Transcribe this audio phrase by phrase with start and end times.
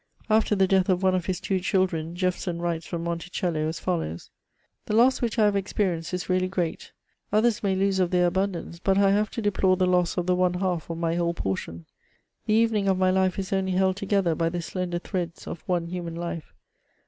[0.31, 4.31] After the death of one of his two children, Jefferson writes from Monticello, as follows:—
[4.87, 6.91] The loss which I have eanperienced is really great;
[7.31, 10.33] others may lose of their abundance; but I have to deplore the loss of the
[10.35, 11.85] one half of my whole portion.
[12.47, 15.85] The evening of my life is only held together by the sltoder threads of one
[15.85, 16.51] human life.